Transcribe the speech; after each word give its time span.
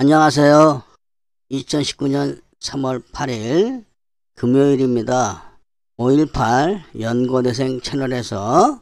안녕하세요. 0.00 0.84
2019년 1.50 2.40
3월 2.60 3.02
8일 3.10 3.84
금요일입니다. 4.36 5.58
5.18 5.98 7.00
연고대생 7.00 7.80
채널에서 7.80 8.80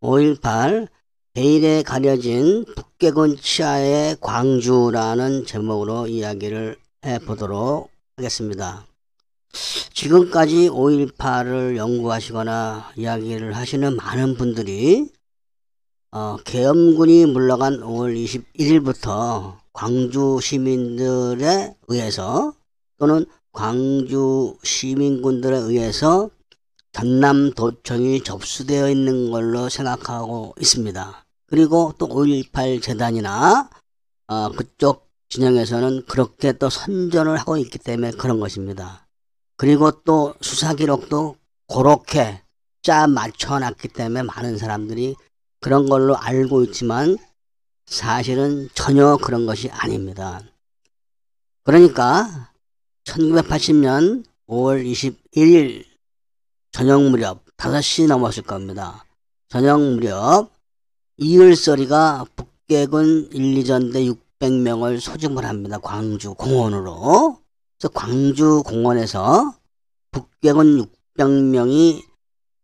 5.18 0.00 0.88
베일에 1.34 1.84
가려진 1.84 2.64
북계군 2.74 3.36
치하의 3.36 4.16
광주라는 4.20 5.46
제목으로 5.46 6.08
이야기를 6.08 6.76
해보도록 7.06 7.92
하겠습니다. 8.16 8.84
지금까지 9.94 10.70
5.18을 10.70 11.76
연구하시거나 11.76 12.94
이야기를 12.96 13.54
하시는 13.54 13.94
많은 13.94 14.34
분들이 14.34 15.08
어, 16.10 16.36
계엄군이 16.44 17.26
물러간 17.26 17.78
5월 17.78 18.16
21일부터 18.16 19.61
광주 19.72 20.38
시민들에 20.40 21.74
의해서 21.88 22.54
또는 22.98 23.26
광주 23.52 24.56
시민군들에 24.62 25.56
의해서 25.56 26.30
전남도청이 26.92 28.22
접수되어 28.22 28.90
있는 28.90 29.30
걸로 29.30 29.68
생각하고 29.68 30.54
있습니다. 30.60 31.24
그리고 31.46 31.92
또 31.98 32.08
5.18 32.08 32.82
재단이나 32.82 33.70
어, 34.28 34.50
그쪽 34.52 35.10
진영에서는 35.30 36.04
그렇게 36.06 36.52
또 36.52 36.68
선전을 36.68 37.38
하고 37.38 37.56
있기 37.56 37.78
때문에 37.78 38.12
그런 38.12 38.40
것입니다. 38.40 39.06
그리고 39.56 39.90
또 40.02 40.34
수사 40.40 40.74
기록도 40.74 41.36
그렇게 41.68 42.42
짜 42.82 43.06
맞춰놨기 43.06 43.88
때문에 43.88 44.22
많은 44.24 44.58
사람들이 44.58 45.16
그런 45.60 45.88
걸로 45.88 46.16
알고 46.16 46.64
있지만 46.64 47.16
사실은 47.86 48.68
전혀 48.74 49.16
그런 49.16 49.46
것이 49.46 49.68
아닙니다. 49.70 50.40
그러니까 51.64 52.52
1980년 53.04 54.24
5월 54.48 54.84
21일 54.84 55.84
저녁 56.70 57.02
무렵 57.02 57.44
5시 57.56 58.08
넘었을 58.08 58.42
겁니다. 58.42 59.04
저녁 59.48 59.80
무렵 59.80 60.50
이을서리가 61.18 62.26
북계군 62.34 63.28
1, 63.32 63.54
2전대 63.62 64.16
600명을 64.40 64.98
소집을 64.98 65.44
합니다. 65.44 65.78
광주 65.78 66.34
공원으로. 66.34 67.38
그래서 67.78 67.92
광주 67.92 68.62
공원에서 68.64 69.54
북계군 70.10 70.86
600명이 71.16 72.02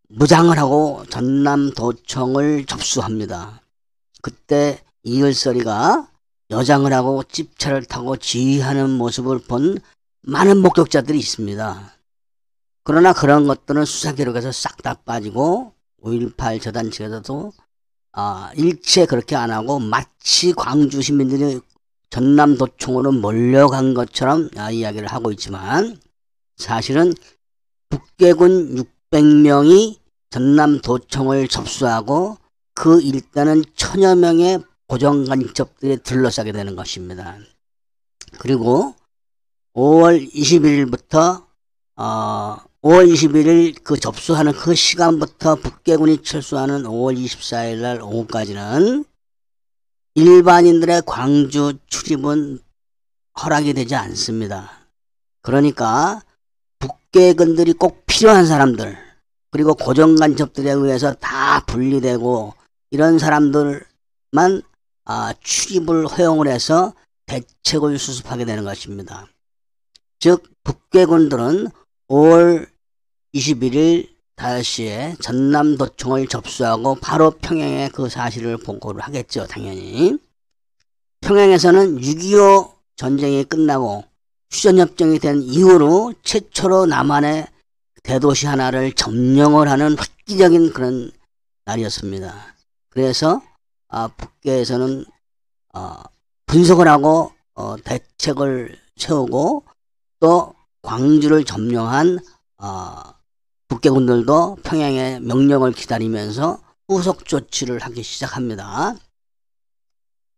무장을 0.08 0.56
하고 0.58 1.04
전남 1.10 1.72
도청을 1.72 2.64
접수합니다. 2.64 3.60
그때 4.22 4.82
이을서리가 5.02 6.08
여장을 6.50 6.90
하고 6.92 7.22
집차를 7.24 7.84
타고 7.84 8.16
지휘하는 8.16 8.90
모습을 8.90 9.40
본 9.40 9.78
많은 10.22 10.58
목격자들이 10.58 11.18
있습니다. 11.18 11.94
그러나 12.84 13.12
그런 13.12 13.46
것들은 13.46 13.84
수사 13.84 14.12
기록에서 14.12 14.50
싹 14.52 14.82
다 14.82 14.94
빠지고 14.94 15.74
5.18 16.02 16.60
저단 16.60 16.90
측에서도 16.90 17.52
아, 18.12 18.50
일체 18.56 19.06
그렇게 19.06 19.36
안 19.36 19.50
하고 19.50 19.78
마치 19.78 20.52
광주 20.52 21.02
시민들이 21.02 21.60
전남도청으로 22.10 23.12
몰려간 23.12 23.94
것처럼 23.94 24.48
아, 24.56 24.70
이야기를 24.70 25.08
하고 25.08 25.30
있지만 25.32 25.98
사실은 26.56 27.12
북계군 27.90 28.86
600명이 29.10 29.98
전남도청을 30.30 31.48
접수하고 31.48 32.38
그 32.74 33.00
일단은 33.00 33.64
천여 33.76 34.14
명의 34.16 34.58
고정간첩들이 34.88 35.98
둘러싸게 35.98 36.52
되는 36.52 36.74
것입니다. 36.74 37.38
그리고 38.38 38.94
5월 39.74 40.30
21일부터 40.32 41.46
어, 41.96 42.56
5월 42.82 43.12
21일 43.12 43.82
그 43.82 43.98
접수하는 43.98 44.52
그 44.52 44.74
시간부터 44.74 45.56
북계군이 45.56 46.22
철수하는 46.22 46.84
5월 46.84 47.16
24일 47.16 47.80
날 47.80 48.00
오후까지는 48.02 49.04
일반인들의 50.14 51.02
광주 51.06 51.74
출입은 51.86 52.58
허락이 53.42 53.74
되지 53.74 53.94
않습니다. 53.94 54.70
그러니까 55.42 56.22
북계군들이 56.78 57.74
꼭 57.74 58.04
필요한 58.06 58.46
사람들 58.46 58.96
그리고 59.50 59.74
고정간첩들에 59.74 60.70
의해서 60.70 61.14
다 61.14 61.64
분리되고 61.66 62.54
이런 62.90 63.18
사람들만 63.18 64.62
아, 65.10 65.32
출입을 65.40 66.06
허용을 66.06 66.48
해서 66.48 66.92
대책을 67.24 67.98
수습하게 67.98 68.44
되는 68.44 68.62
것입니다. 68.62 69.26
즉 70.20 70.42
북괴군들은 70.64 71.68
5월 72.08 72.68
21일 73.34 74.10
5시에 74.36 75.20
전남도청을 75.22 76.28
접수하고 76.28 76.96
바로 76.96 77.30
평양에 77.30 77.88
그 77.88 78.10
사실을 78.10 78.58
보고를 78.58 79.00
하겠죠. 79.00 79.46
당연히. 79.46 80.18
평양에서는 81.22 82.00
6.25 82.00 82.74
전쟁이 82.96 83.44
끝나고 83.44 84.04
휴전협정이 84.50 85.20
된 85.20 85.40
이후로 85.42 86.12
최초로 86.22 86.84
남한의 86.84 87.46
대도시 88.02 88.46
하나를 88.46 88.92
점령을 88.92 89.70
하는 89.70 89.96
획기적인 89.98 90.74
그런 90.74 91.10
날이었습니다. 91.64 92.54
그래서 92.90 93.42
아, 93.88 94.08
북계에서는 94.08 95.04
어, 95.74 96.02
분석을 96.46 96.88
하고 96.88 97.32
어, 97.54 97.76
대책을 97.76 98.78
세우고 98.96 99.64
또 100.20 100.54
광주를 100.82 101.44
점령한 101.44 102.18
어, 102.58 103.02
북계군들도 103.68 104.58
평양의 104.62 105.20
명령을 105.20 105.72
기다리면서 105.72 106.60
후속 106.88 107.26
조치를 107.26 107.80
하기 107.80 108.02
시작합니다. 108.02 108.94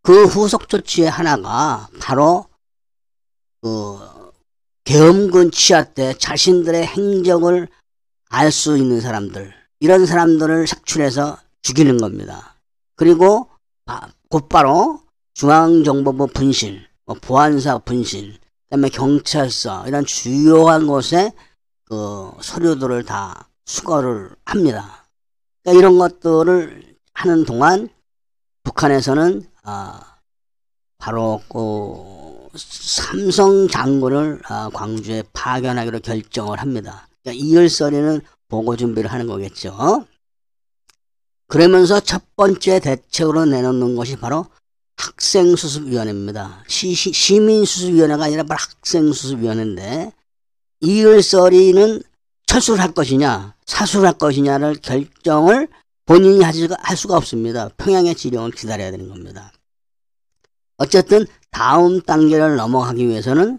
그 0.02 0.24
후속 0.24 0.68
조치의 0.68 1.10
하나가 1.10 1.88
바로 2.00 2.46
그 3.60 3.98
계엄군 4.84 5.50
치하 5.50 5.84
때 5.84 6.14
자신들의 6.14 6.86
행적을 6.86 7.68
알 8.30 8.50
수 8.52 8.76
있는 8.78 9.00
사람들 9.00 9.52
이런 9.80 10.06
사람들을 10.06 10.66
색출해서 10.66 11.38
죽이는 11.62 11.98
겁니다. 11.98 12.59
그리고 13.00 13.48
곧바로 14.28 15.00
중앙정보부 15.32 16.26
분실, 16.34 16.86
뭐 17.06 17.16
보안사 17.18 17.78
분실, 17.78 18.38
그다음에 18.64 18.90
경찰서 18.90 19.88
이런 19.88 20.04
주요한 20.04 20.86
곳에 20.86 21.32
그 21.86 22.30
서류들을 22.42 23.06
다 23.06 23.48
수거를 23.64 24.36
합니다. 24.44 25.06
그러니까 25.62 25.78
이런 25.78 25.98
것들을 25.98 26.94
하는 27.14 27.44
동안 27.46 27.88
북한에서는 28.64 29.46
아 29.62 30.18
바로 30.98 31.40
그 31.48 32.50
삼성 32.58 33.66
장군을 33.66 34.42
아 34.44 34.68
광주에 34.74 35.22
파견하기로 35.32 36.00
결정을 36.00 36.60
합니다. 36.60 37.08
그러니까 37.22 37.46
이열설에는 37.46 38.20
보고 38.48 38.76
준비를 38.76 39.10
하는 39.10 39.26
거겠죠. 39.26 40.04
그러면서 41.50 41.98
첫 41.98 42.22
번째 42.36 42.78
대책으로 42.78 43.44
내놓는 43.44 43.96
것이 43.96 44.14
바로 44.14 44.46
학생수습위원회입니다. 44.96 46.62
시, 46.68 46.94
시 46.94 47.40
민수습위원회가 47.40 48.24
아니라 48.24 48.44
바로 48.44 48.56
학생수습위원회인데 48.60 50.12
이을설이는 50.80 52.02
철수를 52.46 52.80
할 52.80 52.92
것이냐 52.92 53.54
사수를 53.66 54.06
할 54.06 54.16
것이냐를 54.16 54.76
결정을 54.76 55.66
본인이 56.06 56.44
할 56.44 56.54
수가, 56.54 56.76
할 56.78 56.96
수가 56.96 57.16
없습니다. 57.16 57.68
평양의 57.78 58.14
지령을 58.14 58.52
기다려야 58.52 58.92
되는 58.92 59.08
겁니다. 59.08 59.52
어쨌든 60.76 61.26
다음 61.50 62.00
단계를 62.00 62.54
넘어가기 62.54 63.08
위해서는 63.08 63.58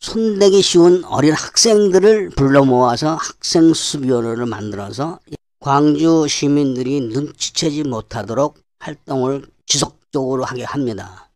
손대기 0.00 0.62
쉬운 0.62 1.04
어린 1.04 1.32
학생들을 1.32 2.30
불러 2.30 2.64
모아서 2.64 3.14
학생수습위원회를 3.14 4.46
만들어서 4.46 5.20
광주 5.60 6.26
시민들이 6.28 7.00
눈치채지 7.00 7.82
못하도록 7.84 8.58
활동을 8.78 9.46
지속적으로 9.66 10.44
하게 10.44 10.62
합니다. 10.64 11.30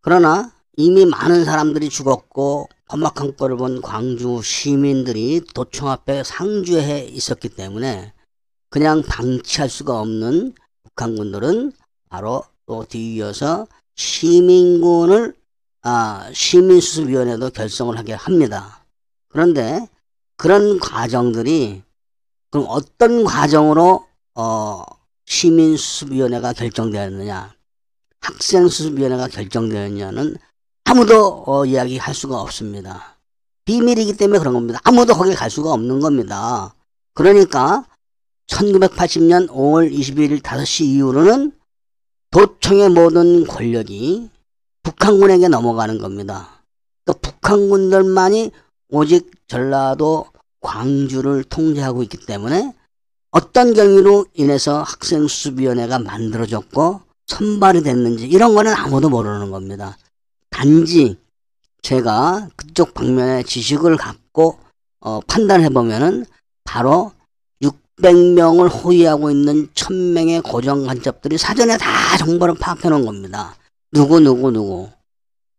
그러나 0.00 0.52
이미 0.76 1.04
많은 1.04 1.44
사람들이 1.44 1.88
죽었고 1.88 2.68
험악한 2.90 3.36
꼴을 3.36 3.56
본 3.56 3.80
광주 3.80 4.40
시민들이 4.42 5.40
도청 5.54 5.88
앞에 5.88 6.24
상주해 6.24 7.04
있었기 7.04 7.50
때문에 7.50 8.12
그냥 8.70 9.02
방치할 9.02 9.68
수가 9.68 10.00
없는 10.00 10.54
북한군들은 10.84 11.72
바로 12.08 12.42
또 12.66 12.84
뒤이어서 12.84 13.66
시민군을 13.94 15.34
아, 15.82 16.30
시민수습위원회도 16.32 17.50
결성을 17.50 17.96
하게 17.96 18.14
합니다. 18.14 18.84
그런데 19.28 19.86
그런 20.36 20.78
과정들이 20.80 21.82
그럼 22.50 22.66
어떤 22.68 23.24
과정으로 23.24 24.06
어, 24.34 24.82
시민수습위원회가 25.26 26.52
결정되었느냐, 26.52 27.54
학생수습위원회가 28.20 29.28
결정되었느냐는 29.28 30.36
아무도 30.84 31.44
어, 31.46 31.66
이야기할 31.66 32.14
수가 32.14 32.40
없습니다. 32.40 33.18
비밀이기 33.64 34.16
때문에 34.16 34.38
그런 34.38 34.54
겁니다. 34.54 34.80
아무도 34.84 35.14
거기 35.14 35.34
갈 35.34 35.50
수가 35.50 35.72
없는 35.72 36.00
겁니다. 36.00 36.74
그러니까 37.12 37.84
1980년 38.46 39.48
5월 39.50 39.92
21일 39.92 40.40
5시 40.40 40.84
이후로는 40.86 41.52
도청의 42.30 42.90
모든 42.90 43.46
권력이 43.46 44.30
북한군에게 44.82 45.48
넘어가는 45.48 45.98
겁니다. 45.98 46.62
또 47.04 47.12
북한군들만이 47.12 48.50
오직 48.88 49.30
전라도 49.46 50.26
광주를 50.60 51.44
통제하고 51.44 52.02
있기 52.02 52.26
때문에 52.26 52.74
어떤 53.30 53.74
경위로 53.74 54.26
인해서 54.34 54.82
학생수습위원회가 54.82 55.98
만들어졌고 55.98 57.02
선발이 57.26 57.82
됐는지 57.82 58.26
이런 58.26 58.54
거는 58.54 58.72
아무도 58.72 59.10
모르는 59.10 59.50
겁니다. 59.50 59.96
단지 60.50 61.18
제가 61.82 62.48
그쪽 62.56 62.94
방면의 62.94 63.44
지식을 63.44 63.96
갖고 63.96 64.58
어, 65.00 65.20
판단해 65.20 65.68
보면은 65.68 66.24
바로 66.64 67.12
600명을 67.62 68.70
호위하고 68.72 69.30
있는 69.30 69.68
1000명의 69.68 70.42
고정 70.42 70.86
간첩들이 70.86 71.38
사전에 71.38 71.76
다 71.76 72.16
정보를 72.18 72.54
파악해 72.54 72.88
놓은 72.88 73.04
겁니다. 73.04 73.54
누구 73.92 74.20
누구 74.20 74.50
누구 74.50 74.88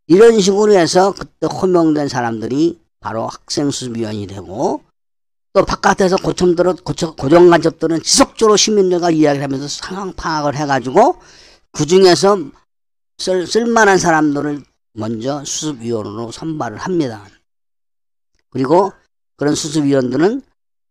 이런 0.08 0.40
식으로 0.40 0.74
해서 0.74 1.14
그때 1.14 1.48
호명된 1.48 2.08
사람들이 2.08 2.80
바로 3.00 3.28
학생수습위원이 3.28 4.28
되고 4.28 4.82
또 5.54 5.66
바깥에서 5.66 6.18
고첨들은 6.18 6.78
고정 7.18 7.50
간첩들은 7.50 8.04
지속적으로 8.04 8.56
시민들과 8.56 9.10
이야기를 9.10 9.44
하면서 9.44 9.68
상황 9.68 10.14
파악을 10.14 10.56
해가지고 10.56 11.18
그 11.72 11.86
중에서 11.86 12.38
쓸, 13.18 13.48
쓸만한 13.48 13.98
사람들을 13.98 14.64
먼저 14.94 15.44
수습위원으로 15.44 16.32
선발을 16.32 16.78
합니다. 16.78 17.26
그리고 18.50 18.92
그런 19.38 19.56
수습위원들은 19.56 20.42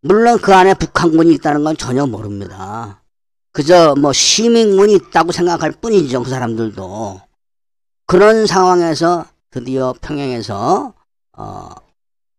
물론 0.03 0.39
그 0.39 0.55
안에 0.55 0.75
북한군이 0.75 1.35
있다는 1.35 1.65
건 1.65 1.77
전혀 1.77 2.07
모릅니다. 2.07 3.03
그저 3.53 3.95
뭐 3.97 4.13
시민군이 4.13 4.95
있다고 4.95 5.33
생각할 5.33 5.73
뿐이죠. 5.73 6.23
그 6.23 6.31
사람들도. 6.31 7.21
그런 8.07 8.47
상황에서 8.47 9.27
드디어 9.51 9.95
평양에서 10.01 10.95
어, 11.37 11.71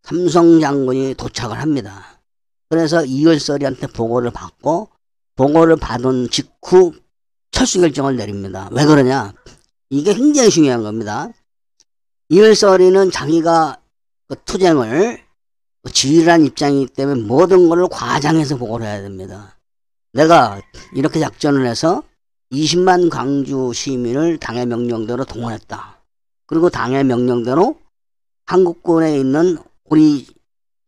삼성 0.09 0.59
장군이 0.59 1.13
도착을 1.13 1.61
합니다. 1.61 2.19
그래서 2.67 3.06
이열설이한테 3.06 3.85
보고를 3.85 4.31
받고 4.31 4.89
보고를 5.35 5.75
받은 5.75 6.31
직후 6.31 6.94
철수 7.51 7.79
결정을 7.79 8.15
내립니다. 8.15 8.69
왜 8.71 8.85
그러냐? 8.85 9.33
이게 9.91 10.15
굉장히 10.15 10.50
중요한 10.50 10.81
겁니다. 10.81 11.29
이열설이는 12.29 13.11
자기가 13.11 13.79
그 14.27 14.35
투쟁을 14.45 15.23
지휘한 15.94 16.44
입장이기 16.44 16.91
때문에 16.91 17.21
모든 17.21 17.69
것을 17.69 17.88
과장해서 17.88 18.57
보고를 18.57 18.88
해야 18.88 19.01
됩니다. 19.03 19.59
내가 20.13 20.59
이렇게 20.95 21.19
작전을 21.19 21.67
해서 21.67 22.01
20만 22.51 23.11
광주 23.11 23.71
시민을 23.75 24.39
당의 24.39 24.65
명령대로 24.65 25.23
동원했다. 25.25 26.01
그리고 26.47 26.71
당의 26.71 27.03
명령대로 27.03 27.79
한국군에 28.47 29.19
있는 29.19 29.59
우리 29.89 30.27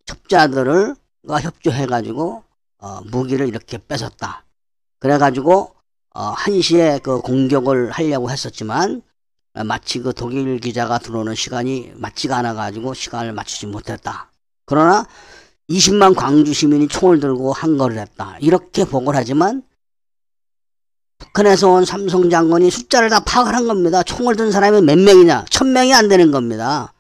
첩자들을 0.06 0.96
협조해가지고 1.28 2.44
어, 2.80 3.02
무기를 3.06 3.48
이렇게 3.48 3.78
뺏었다. 3.78 4.46
그래가지고 5.00 5.74
어, 6.14 6.22
한시에 6.22 7.00
그 7.02 7.22
공격을 7.22 7.92
하려고 7.92 8.30
했었지만 8.30 9.02
마치 9.66 10.00
그 10.00 10.14
독일 10.14 10.60
기자가 10.60 10.98
들어오는 11.00 11.36
시간이 11.36 11.94
맞지가 11.96 12.38
않아가지고 12.38 12.94
시간을 12.94 13.34
맞추지 13.34 13.68
못했다. 13.68 14.32
그러나 14.66 15.06
20만 15.70 16.16
광주 16.16 16.54
시민이 16.54 16.88
총을 16.88 17.20
들고 17.20 17.54
한거를 17.54 17.98
했다. 17.98 18.38
이렇게 18.40 18.86
보고를 18.86 19.20
하지만 19.20 19.64
북한에서 21.18 21.70
온 21.70 21.86
삼성 21.86 22.30
장군이 22.30 22.72
숫자를 22.72 23.10
다 23.10 23.20
파악을 23.24 23.54
한 23.54 23.68
겁니다. 23.68 24.04
총을 24.04 24.36
든 24.36 24.52
사람이 24.52 24.82
몇 24.82 24.98
명이냐? 24.98 25.46
천 25.50 25.72
명이 25.74 25.94
안 25.94 26.08
되는 26.08 26.32
겁니다. 26.32 26.94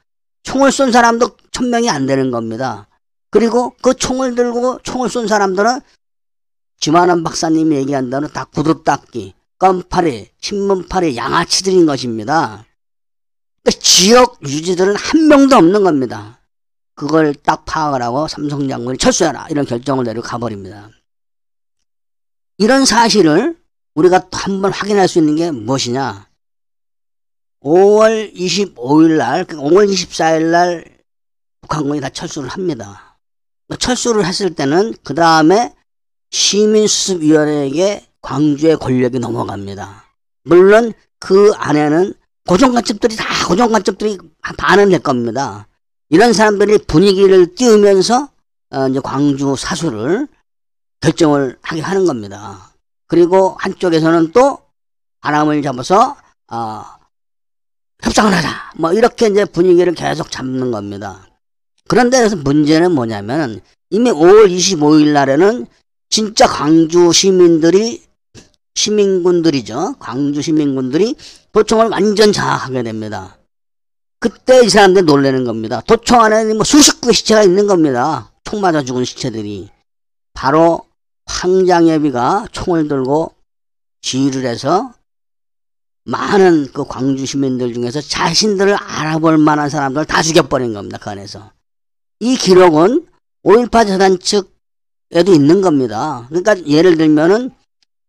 총을 0.44 0.72
쏜 0.72 0.92
사람도 0.92 1.38
천 1.52 1.70
명이 1.70 1.90
안 1.90 2.06
되는 2.06 2.32
겁니다. 2.32 2.88
그리고 3.30 3.76
그 3.82 3.94
총을 3.94 4.36
들고 4.36 4.80
총을 4.84 5.10
쏜 5.10 5.28
사람들은 5.28 5.80
지만한 6.80 7.24
박사님이 7.24 7.76
얘기한 7.78 8.10
대로 8.10 8.28
다 8.28 8.46
구두닦기, 8.46 9.36
껌파리, 9.60 10.32
신문파리, 10.40 11.16
양아치들인 11.16 11.86
것입니다. 11.86 12.66
그러니까 13.64 13.82
지역 13.84 14.40
유지들은 14.44 14.96
한 14.96 15.28
명도 15.28 15.56
없는 15.56 15.84
겁니다. 15.84 16.40
그걸 16.96 17.34
딱 17.36 17.66
파악을 17.66 18.02
하고 18.02 18.28
삼성 18.28 18.68
장군이 18.68 18.98
철수해라 18.98 19.48
이런 19.50 19.66
결정을 19.66 20.04
내리고 20.04 20.24
가버립니다. 20.26 20.90
이런 22.58 22.86
사실을 22.86 23.58
우리가 23.94 24.30
또한번 24.30 24.72
확인할 24.72 25.08
수 25.08 25.20
있는 25.20 25.36
게 25.36 25.52
무엇이냐? 25.52 26.31
5월 27.64 28.34
25일 28.34 29.18
날, 29.18 29.46
5월 29.46 29.48
그러니까 29.48 29.94
24일 29.94 30.44
날 30.46 30.86
북한군이 31.62 32.02
다 32.02 32.10
철수를 32.10 32.50
합니다. 32.50 33.18
철수를 33.80 34.26
했을 34.26 34.54
때는 34.54 34.94
그 35.04 35.14
다음에 35.14 35.74
시민수습위원회에게 36.32 38.06
광주의 38.22 38.78
권력이 38.78 39.20
넘어갑니다. 39.20 40.06
물론 40.44 40.94
그 41.20 41.52
안에는 41.56 42.14
고정간첩들이 42.48 43.16
다 43.16 43.26
고정간첩들이 43.48 44.18
반은 44.58 44.90
될 44.90 45.00
겁니다. 45.00 45.68
이런 46.10 46.34
사람들이 46.34 46.80
분위기를 46.80 47.56
띄우면서 47.56 48.30
어 48.72 48.88
이제 48.88 49.00
광주 49.00 49.56
사수를 49.56 50.28
결정을 51.02 51.58
하게 51.62 51.82
하는 51.82 52.06
겁니다. 52.06 52.74
그리고 53.08 53.56
한쪽에서는 53.60 54.32
또 54.32 54.60
바람을 55.22 55.62
잡아서 55.62 56.18
어 56.52 56.84
협상을 58.02 58.34
하자. 58.34 58.72
뭐 58.78 58.94
이렇게 58.94 59.28
이제 59.28 59.46
분위기를 59.46 59.94
계속 59.94 60.32
잡는 60.32 60.72
겁니다. 60.72 61.28
그런데 61.88 62.18
그래서 62.18 62.36
문제는 62.36 62.94
뭐냐면 62.94 63.62
이미 63.90 64.10
5월 64.10 64.50
25일 64.50 65.12
날에는 65.14 65.68
진짜 66.10 66.48
광주 66.48 67.12
시민들이 67.12 68.04
시민군들이죠. 68.76 69.96
광주 70.00 70.42
시민군들이 70.42 71.16
도청을 71.52 71.88
완전 71.88 72.32
장악하게 72.32 72.84
됩니다. 72.84 73.38
그때 74.20 74.64
이 74.64 74.70
사람들 74.70 75.06
놀라는 75.06 75.46
겁니다. 75.46 75.82
도청 75.86 76.22
안에 76.22 76.54
뭐 76.54 76.64
수십 76.64 77.02
구의 77.02 77.14
시체가 77.14 77.44
있는 77.44 77.68
겁니다. 77.68 78.32
총 78.44 78.62
맞아 78.62 78.84
죽은 78.84 79.04
시체들이. 79.04 79.70
바로 80.34 80.86
황장예비가 81.26 82.48
총을 82.52 82.88
들고 82.88 83.34
지휘를 84.02 84.46
해서 84.46 84.94
많은 86.12 86.68
그 86.74 86.84
광주 86.84 87.26
시민들 87.26 87.74
중에서 87.74 88.02
자신들을 88.02 88.76
알아볼 88.76 89.38
만한 89.38 89.70
사람들을 89.70 90.06
다 90.06 90.22
죽여버린 90.22 90.74
겁니다. 90.74 90.98
그 90.98 91.10
안에서. 91.10 91.52
이 92.20 92.36
기록은 92.36 93.08
5.18 93.44 93.88
재단 93.88 94.20
측에도 94.20 95.34
있는 95.34 95.62
겁니다. 95.62 96.28
그러니까 96.30 96.68
예를 96.68 96.98
들면은 96.98 97.52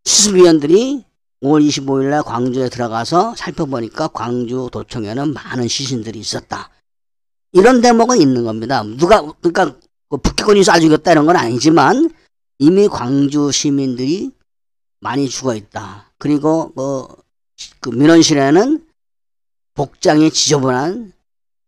수습위원들이 0.04 1.04
5월 1.42 1.66
25일 1.66 2.10
날 2.10 2.22
광주에 2.22 2.68
들어가서 2.68 3.34
살펴보니까 3.36 4.08
광주 4.08 4.68
도청에는 4.70 5.32
많은 5.32 5.68
시신들이 5.68 6.18
있었다. 6.18 6.70
이런 7.52 7.80
대목은 7.80 8.20
있는 8.20 8.44
겁니다. 8.44 8.82
누가, 8.82 9.22
그러니까 9.40 9.76
그 10.08 10.16
북기권이 10.18 10.60
쏴 10.60 10.80
죽였다 10.80 11.12
이런 11.12 11.26
건 11.26 11.36
아니지만 11.36 12.10
이미 12.58 12.88
광주 12.88 13.50
시민들이 13.50 14.30
많이 15.00 15.28
죽어 15.28 15.54
있다. 15.54 16.12
그리고 16.18 16.72
뭐, 16.74 17.21
그 17.80 17.90
민원실에는 17.90 18.86
복장이 19.74 20.30
지저분한 20.30 21.12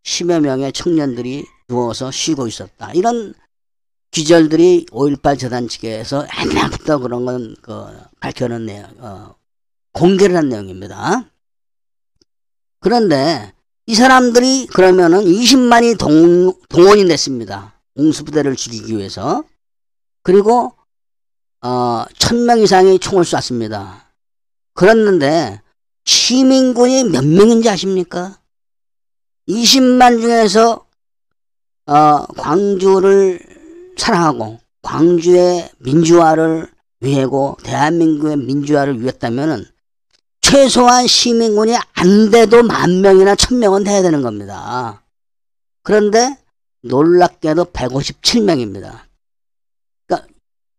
10여 0.04 0.40
명의 0.40 0.72
청년들이 0.72 1.44
누워서 1.68 2.10
쉬고 2.10 2.46
있었다. 2.46 2.92
이런 2.92 3.34
기절들이 4.10 4.86
5.18 4.92 5.38
재단 5.38 5.66
측에서 5.66 6.26
옛날부터 6.40 6.98
그런 6.98 7.24
건, 7.24 7.56
그, 7.62 7.86
밝혀놓은 8.20 8.66
내용, 8.66 8.86
어, 8.98 9.34
공개를 9.92 10.36
한 10.36 10.48
내용입니다. 10.48 11.28
그런데 12.78 13.52
이 13.86 13.94
사람들이 13.94 14.66
그러면은 14.68 15.24
20만이 15.24 15.98
동, 15.98 16.54
동원이 16.68 17.06
됐습니다. 17.08 17.80
옹수부대를 17.96 18.54
죽이기 18.54 18.96
위해서. 18.96 19.42
그리고, 20.22 20.74
어, 21.62 22.04
1000명 22.18 22.62
이상이 22.62 22.98
총을 23.00 23.24
쐈습니다. 23.24 24.12
그랬는데, 24.74 25.60
시민군이 26.04 27.04
몇 27.04 27.25
명인지 27.25 27.68
아십니까? 27.68 28.38
20만 29.49 30.20
중에서, 30.20 30.87
어, 31.87 32.26
광주를 32.37 33.40
사랑하고 33.96 34.58
광주의 34.82 35.68
민주화를 35.78 36.68
위해고 37.00 37.56
대한민국의 37.62 38.37
민주화를 38.38 39.00
위했다면 39.00 39.66
최소한 40.40 41.06
시민군이 41.06 41.75
안 41.94 42.30
돼도 42.30 42.62
만 42.62 43.00
명이나 43.00 43.34
천 43.34 43.58
명은 43.58 43.84
돼야 43.84 44.02
되는 44.02 44.23
겁니다. 44.23 45.02
그런데 45.82 46.37
놀랍게도 46.82 47.66
157명입니다. 47.66 49.00
그러니까 50.06 50.28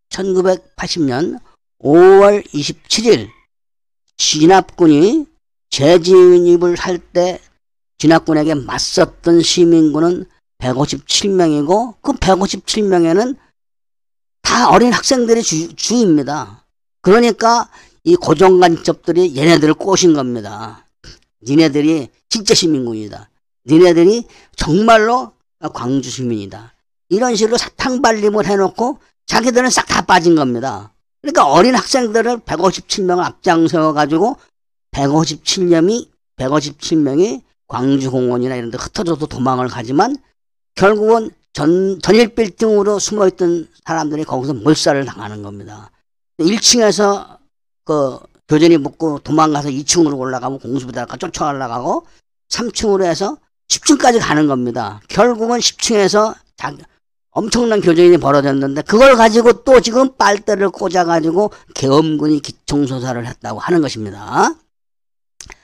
1980년 0.10 1.40
5월 1.80 2.46
27일 2.48 3.30
진압군이 4.18 5.26
재진입을 5.70 6.76
할 6.76 6.98
때 6.98 7.40
진압군에게 7.98 8.56
맞섰던 8.56 9.42
시민군은 9.42 10.26
157명이고 10.60 11.96
그 12.02 12.14
157명에는 12.14 13.38
다 14.42 14.70
어린 14.70 14.92
학생들이 14.94 15.42
주, 15.44 15.74
주입니다. 15.76 16.66
그러니까 17.02 17.70
이 18.04 18.16
고정간첩들이 18.16 19.36
얘네들을 19.36 19.74
꼬신 19.76 20.14
겁니다. 20.14 20.88
니네들이 21.44 22.10
진짜 22.30 22.54
시민군이다. 22.54 23.30
니네들이 23.68 24.26
정말로 24.56 25.34
광주 25.74 26.10
시민이다. 26.10 26.74
이런 27.10 27.36
식으로 27.36 27.58
사탕 27.58 28.02
발림을 28.02 28.46
해놓고 28.46 29.00
자기들은 29.26 29.70
싹 29.70 29.88
다 29.88 30.06
빠진 30.06 30.36
겁니다. 30.36 30.94
그러니까 31.26 31.52
어린 31.52 31.74
학생들을 31.74 32.42
157명을 32.42 33.24
앞장 33.24 33.68
세워 33.68 33.94
가지고 33.94 34.38
157명이 34.92 36.08
157명이 36.38 37.42
광주 37.68 38.12
공원이나 38.12 38.56
이런 38.56 38.70
데 38.70 38.78
흩어져서 38.78 39.26
도망을 39.26 39.68
가지만 39.68 40.18
결국은 40.76 41.32
전, 41.52 42.00
전일 42.02 42.36
빌딩으로 42.36 43.00
숨어있던 43.00 43.68
사람들이 43.86 44.24
거기서 44.24 44.54
몰살을 44.54 45.06
당하는 45.06 45.42
겁니다. 45.42 45.90
1층에서 46.38 47.40
그 47.86 48.20
교전이 48.48 48.78
붙고 48.78 49.20
도망가서 49.20 49.70
2층으로 49.70 50.20
올라가고 50.20 50.60
공수부대가 50.60 51.18
쫓아 51.18 51.50
올라가고 51.50 52.06
3층으로 52.50 53.04
해서 53.04 53.38
10층까지 53.70 54.20
가는 54.22 54.46
겁니다. 54.46 55.02
결국은 55.08 55.58
10층에서 55.58 56.36
엄청난 57.36 57.82
교전이 57.82 58.18
벌어졌는데 58.18 58.84
그걸 58.84 59.18
가지고 59.18 59.64
또 59.66 59.82
지금 59.82 60.16
빨대를 60.16 60.70
꽂아가지고 60.70 61.52
계엄군이 61.74 62.40
기총소사를 62.40 63.28
했다고 63.28 63.60
하는 63.60 63.82
것입니다. 63.82 64.56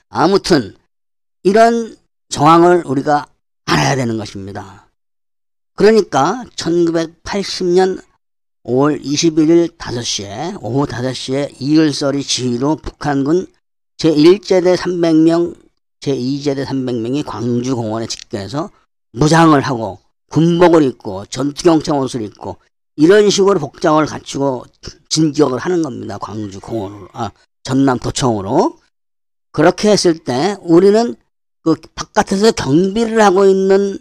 아무튼 0.09 0.75
이런 1.43 1.95
정황을 2.27 2.83
우리가 2.85 3.25
알아야 3.65 3.95
되는 3.95 4.17
것입니다. 4.17 4.89
그러니까 5.77 6.43
1980년 6.57 8.03
5월 8.65 9.01
21일 9.01 9.77
5시에 9.77 10.57
오후 10.61 10.85
5시에 10.85 11.55
이을설이 11.57 12.21
지휘로 12.21 12.75
북한군 12.75 13.47
제1제대 13.97 14.75
300명 14.75 15.55
제2제대 16.01 16.65
300명이 16.65 17.25
광주공원에 17.25 18.07
집결해서 18.07 18.69
무장을 19.13 19.59
하고 19.61 19.99
군복을 20.31 20.83
입고 20.83 21.25
전투경찰 21.27 21.95
옷을 21.95 22.21
입고 22.23 22.57
이런 22.95 23.29
식으로 23.29 23.59
복장을 23.59 24.03
갖추고 24.05 24.65
진격을 25.09 25.59
하는 25.59 25.81
겁니다. 25.81 26.17
광주 26.17 26.59
공원으로 26.59 27.09
아 27.13 27.31
전남 27.63 27.99
도청으로 27.99 28.77
그렇게 29.51 29.91
했을 29.91 30.17
때 30.17 30.57
우리는 30.61 31.15
그 31.63 31.75
바깥에서 31.95 32.51
경비를 32.51 33.21
하고 33.21 33.45
있는 33.45 33.99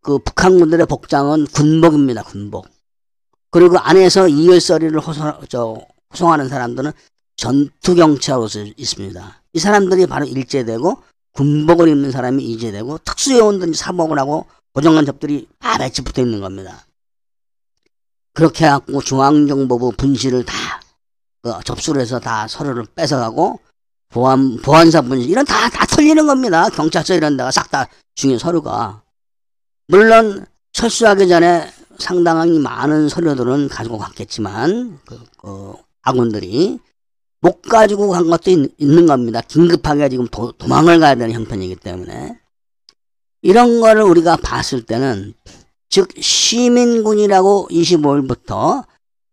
그 0.00 0.18
북한군들의 0.18 0.86
복장은 0.86 1.46
군복입니다. 1.46 2.22
군복. 2.22 2.68
그리고 3.50 3.78
안에서 3.78 4.28
이열서리를 4.28 4.98
호송하는 5.00 6.48
사람들은 6.48 6.92
전투경찰 7.36 8.38
옷을 8.38 8.72
입습니다. 8.76 9.42
이 9.52 9.58
사람들이 9.58 10.06
바로 10.06 10.24
일제되고 10.24 11.02
군복을 11.32 11.88
입는 11.88 12.10
사람이 12.10 12.42
이제되고 12.44 12.98
특수요원들이 12.98 13.74
사복을 13.74 14.18
하고 14.18 14.46
고정관첩들이 14.76 15.48
다 15.58 15.78
배치 15.78 16.02
붙어 16.02 16.22
있는 16.22 16.40
겁니다. 16.40 16.86
그렇게 18.32 18.66
해갖고 18.66 19.00
중앙정보부 19.00 19.92
분실을 19.96 20.44
다 20.44 20.86
그 21.46 21.52
접수를 21.64 22.00
해서 22.02 22.18
다 22.18 22.48
서류를 22.48 22.86
뺏어가고 22.96 23.60
보안, 24.08 24.56
보안사 24.56 25.02
분실 25.02 25.30
이런 25.30 25.44
다, 25.44 25.68
다 25.68 25.86
털리는 25.86 26.26
겁니다. 26.26 26.68
경찰서 26.70 27.14
이런 27.14 27.36
데가 27.36 27.52
싹 27.52 27.70
다 27.70 27.86
중요한 28.16 28.40
서류가. 28.40 29.02
물론 29.86 30.44
철수하기 30.72 31.28
전에 31.28 31.70
상당히 32.00 32.58
많은 32.58 33.08
서류들은 33.08 33.68
가지고 33.68 33.96
갔겠지만 33.98 34.98
그, 35.06 35.20
그 35.38 35.74
아군들이 36.02 36.80
못 37.40 37.62
가지고 37.62 38.10
간 38.10 38.28
것도 38.28 38.50
있, 38.50 38.58
는 38.80 39.06
겁니다. 39.06 39.40
긴급하게 39.42 40.08
지금 40.08 40.26
도, 40.26 40.50
도망을 40.50 40.98
가야 40.98 41.14
되는 41.14 41.32
형편이기 41.32 41.76
때문에 41.76 42.40
이런 43.46 43.80
거를 43.80 44.02
우리가 44.02 44.36
봤을 44.38 44.84
때는 44.84 45.32
즉 45.88 46.08
시민군이라고 46.20 47.68
25일부터 47.70 48.84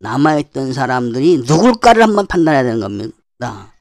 남아있던 0.02 0.72
사람들이 0.72 1.40
누굴까를 1.48 2.04
한번 2.04 2.28
판단해야 2.28 2.62
되는 2.62 2.80
겁니다. 2.80 3.74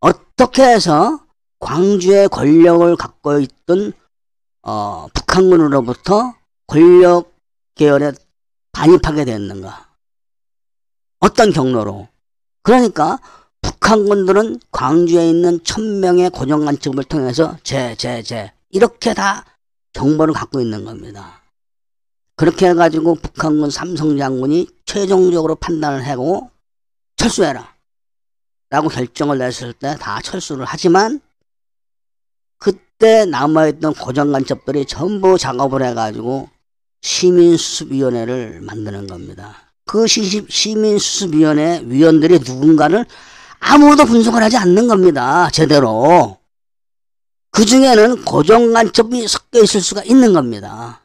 어떻게 0.00 0.64
해서 0.64 1.20
광주의 1.60 2.28
권력을 2.28 2.96
갖고 2.96 3.38
있던 3.38 3.92
어, 4.62 5.06
북한군으로부터 5.14 6.34
권력 6.66 7.32
계열에 7.76 8.10
반입하게 8.72 9.26
됐는가? 9.26 9.90
어떤 11.20 11.52
경로로? 11.52 12.08
그러니까 12.64 13.20
북한군들은 13.62 14.58
광주에 14.72 15.30
있는 15.30 15.62
천명의 15.62 16.30
고정관측을 16.30 17.04
통해서 17.04 17.56
제, 17.62 17.94
제, 17.94 18.24
제 18.24 18.52
이렇게 18.70 19.14
다 19.14 19.44
정보를 19.92 20.34
갖고 20.34 20.60
있는 20.60 20.84
겁니다. 20.84 21.42
그렇게 22.36 22.68
해가지고 22.68 23.16
북한군 23.16 23.70
삼성 23.70 24.16
장군이 24.16 24.68
최종적으로 24.86 25.56
판단을 25.56 26.06
하고 26.06 26.50
철수해라 27.16 27.74
라고 28.70 28.88
결정을 28.88 29.38
냈을 29.38 29.72
때 29.72 29.96
다 29.96 30.20
철수를 30.20 30.64
하지만 30.66 31.20
그때 32.58 33.24
남아있던 33.24 33.94
고정간첩들이 33.94 34.86
전부 34.86 35.36
작업을 35.38 35.82
해가지고 35.84 36.48
시민수습위원회를 37.00 38.60
만드는 38.62 39.06
겁니다. 39.06 39.72
그 39.84 40.06
시민수습위원회 40.06 41.82
위원들이 41.86 42.40
누군가를 42.40 43.06
아무도 43.60 44.04
분석을 44.04 44.42
하지 44.42 44.56
않는 44.56 44.86
겁니다. 44.88 45.48
제대로. 45.50 46.37
그 47.58 47.66
중에는 47.66 48.24
고정간첩이 48.24 49.26
섞여 49.26 49.60
있을 49.60 49.80
수가 49.80 50.04
있는 50.04 50.32
겁니다. 50.32 51.00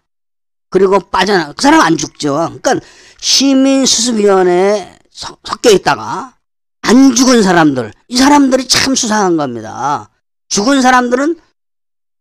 그리고 0.70 1.00
빠져나, 1.00 1.52
그 1.54 1.60
사람 1.64 1.82
안 1.82 1.98
죽죠. 1.98 2.36
그러니까 2.62 2.76
시민수습위원회에 3.20 5.00
섞여 5.10 5.72
있다가 5.72 6.36
안 6.84 7.16
죽은 7.16 7.42
사람들, 7.42 7.92
이 8.08 8.18
사람들이 8.18 8.68
참 8.68 8.94
수상한 8.94 9.36
겁니다. 9.36 10.12
죽은 10.50 10.84
사람들은 10.84 11.40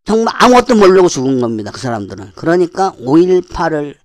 정말 0.06 0.34
아무것도 0.38 0.76
모르고 0.76 1.10
죽은 1.10 1.42
겁니다. 1.42 1.70
그 1.70 1.78
사람들은. 1.78 2.32
그러니까 2.34 2.94
5.18을 3.00 3.96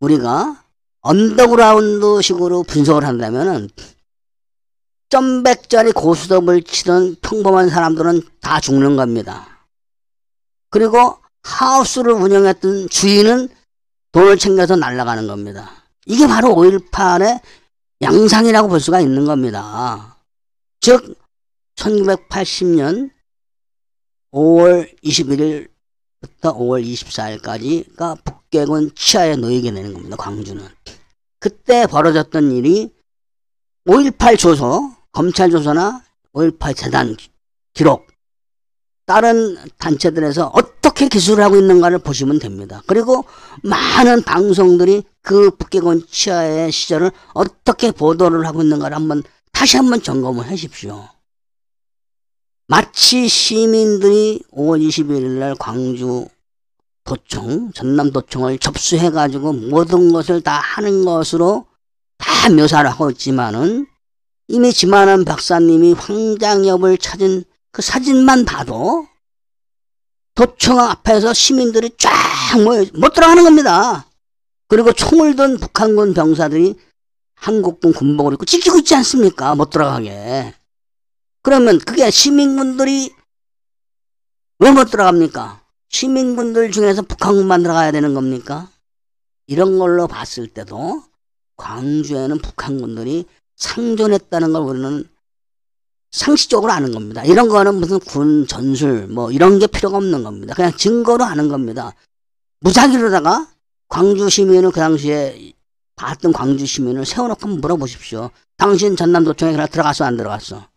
우리가 0.00 0.60
언더그라운드 1.02 2.20
식으로 2.20 2.64
분석을 2.64 3.04
한다면은 3.04 3.70
점백짜리 5.08 5.92
고스톱을 5.92 6.62
치던 6.62 7.16
평범한 7.22 7.68
사람들은 7.68 8.22
다 8.40 8.60
죽는 8.60 8.96
겁니다. 8.96 9.68
그리고 10.70 11.18
하우스를 11.42 12.12
운영했던 12.12 12.88
주인은 12.88 13.48
돈을 14.12 14.38
챙겨서 14.38 14.76
날아가는 14.76 15.26
겁니다. 15.26 15.70
이게 16.06 16.26
바로 16.26 16.48
5.18의 16.54 17.40
양상이라고 18.00 18.68
볼 18.68 18.80
수가 18.80 19.00
있는 19.00 19.24
겁니다. 19.24 20.16
즉 20.80 21.16
1980년 21.76 23.10
5월 24.32 24.92
21일부터 25.02 26.56
5월 26.56 26.84
24일까지가 26.84 28.24
북계군 28.24 28.94
치하에 28.94 29.36
놓이게 29.36 29.72
되는 29.72 29.94
겁니다. 29.94 30.16
광주는. 30.16 30.66
그때 31.38 31.86
벌어졌던 31.86 32.52
일이 32.52 32.92
5.18 33.86 34.38
조서, 34.38 34.93
검찰 35.14 35.50
조서나 35.50 36.02
5.18 36.34 36.76
재단 36.76 37.16
기록, 37.72 38.06
다른 39.06 39.56
단체들에서 39.78 40.50
어떻게 40.54 41.08
기술을 41.08 41.44
하고 41.44 41.56
있는가를 41.56 41.98
보시면 41.98 42.40
됩니다. 42.40 42.82
그리고 42.86 43.24
많은 43.62 44.22
방송들이 44.22 45.04
그 45.22 45.50
북계군 45.52 46.06
치하의 46.10 46.72
시절을 46.72 47.12
어떻게 47.32 47.92
보도를 47.92 48.46
하고 48.46 48.62
있는가를 48.62 48.96
한번 48.96 49.22
다시 49.52 49.76
한번 49.76 50.02
점검을 50.02 50.48
하십시오. 50.50 51.08
마치 52.66 53.28
시민들이 53.28 54.42
5월 54.52 54.84
21일 54.84 55.38
날 55.38 55.54
광주 55.54 56.26
도청, 57.04 57.70
전남 57.72 58.10
도청을 58.10 58.58
접수해가지고 58.58 59.52
모든 59.52 60.12
것을 60.12 60.40
다 60.40 60.52
하는 60.52 61.04
것으로 61.04 61.66
다 62.16 62.48
묘사를 62.48 62.90
하고 62.90 63.10
있지만은 63.10 63.86
이미 64.48 64.72
지만한 64.72 65.24
박사님이 65.24 65.94
황장엽을 65.94 66.98
찾은 66.98 67.44
그 67.72 67.82
사진만 67.82 68.44
봐도 68.44 69.06
도청 70.34 70.80
앞에서 70.80 71.32
시민들이 71.32 71.90
쫙 71.96 72.10
모여 72.62 72.84
못 72.94 73.12
들어가는 73.14 73.42
겁니다. 73.44 74.06
그리고 74.68 74.92
총을 74.92 75.36
든 75.36 75.58
북한군 75.58 76.14
병사들이 76.14 76.74
한국군 77.36 77.92
군복을 77.92 78.34
입고 78.34 78.44
지키고 78.44 78.78
있지 78.78 78.94
않습니까? 78.96 79.54
못 79.54 79.70
들어가게. 79.70 80.54
그러면 81.42 81.78
그게 81.78 82.10
시민군들이 82.10 83.12
왜 84.60 84.70
못 84.70 84.90
들어갑니까? 84.90 85.62
시민군들 85.90 86.70
중에서 86.70 87.02
북한군만 87.02 87.62
들어가야 87.62 87.92
되는 87.92 88.14
겁니까? 88.14 88.70
이런 89.46 89.78
걸로 89.78 90.06
봤을 90.08 90.48
때도 90.48 91.02
광주에는 91.56 92.38
북한군들이 92.38 93.26
상존했다는 93.56 94.52
걸 94.52 94.62
우리는 94.62 95.08
상식적으로 96.10 96.72
아는 96.72 96.92
겁니다. 96.92 97.24
이런 97.24 97.48
거는 97.48 97.74
무슨 97.74 97.98
군 97.98 98.46
전술 98.46 99.08
뭐 99.08 99.32
이런 99.32 99.58
게 99.58 99.66
필요가 99.66 99.96
없는 99.96 100.22
겁니다. 100.22 100.54
그냥 100.54 100.72
증거로 100.76 101.24
아는 101.24 101.48
겁니다. 101.48 101.92
무작위로다가 102.60 103.48
광주 103.88 104.30
시민은 104.30 104.70
그 104.70 104.80
당시에 104.80 105.52
봤던 105.96 106.32
광주 106.32 106.66
시민을 106.66 107.04
세워놓고 107.04 107.48
물어보십시오. 107.48 108.30
당신 108.56 108.96
전남도청에 108.96 109.52
그냥 109.52 109.68
들어갔어 109.68 110.04
안 110.04 110.16
들어갔어? 110.16 110.68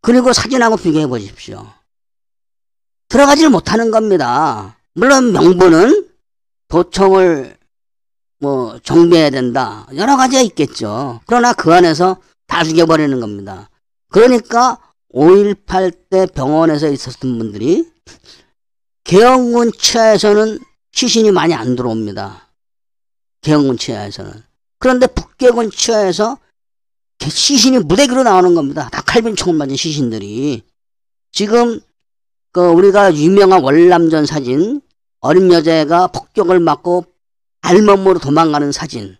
그리고 0.00 0.32
사진하고 0.32 0.76
비교해 0.76 1.06
보십시오. 1.06 1.66
들어가질 3.08 3.50
못하는 3.50 3.90
겁니다. 3.90 4.78
물론 4.94 5.32
명분은 5.32 6.08
도청을 6.68 7.56
뭐 8.38 8.78
정비해야 8.82 9.30
된다. 9.30 9.86
여러 9.94 10.16
가지가 10.16 10.42
있겠죠. 10.42 11.20
그러나 11.26 11.52
그 11.52 11.72
안에서 11.72 12.18
다 12.46 12.64
죽여버리는 12.64 13.18
겁니다. 13.20 13.70
그러니까 14.10 14.78
5.18 15.14 16.08
때 16.10 16.26
병원에서 16.26 16.88
있었던 16.88 17.38
분들이 17.38 17.90
계엄군 19.04 19.72
치하에서는 19.72 20.58
시신이 20.92 21.30
많이 21.30 21.54
안 21.54 21.76
들어옵니다. 21.76 22.48
계엄군 23.42 23.78
치하에서는. 23.78 24.32
그런데 24.78 25.06
북계군 25.06 25.70
치하에서 25.70 26.38
시신이 27.20 27.78
무대기로 27.80 28.22
나오는 28.22 28.54
겁니다. 28.54 28.88
다 28.90 29.02
칼빈 29.02 29.36
총을 29.36 29.56
맞은 29.58 29.76
시신들이. 29.76 30.62
지금 31.32 31.80
그 32.52 32.60
우리가 32.60 33.14
유명한 33.14 33.62
월남전 33.62 34.26
사진 34.26 34.80
어린 35.20 35.52
여자가 35.52 36.08
폭격을 36.08 36.60
맞고 36.60 37.04
알몸으로 37.66 38.20
도망가는 38.20 38.70
사진 38.70 39.16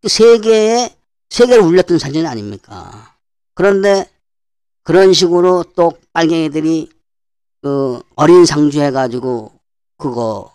그 0.00 0.08
세계에 0.08 0.96
세계를 1.28 1.62
울렸던 1.62 1.98
사진 1.98 2.26
아닙니까? 2.26 3.16
그런데 3.54 4.10
그런 4.82 5.12
식으로 5.12 5.64
또 5.76 5.92
빨갱이들이 6.12 6.88
그 7.60 8.02
어린 8.16 8.46
상주 8.46 8.80
해가지고 8.80 9.52
그거 9.98 10.50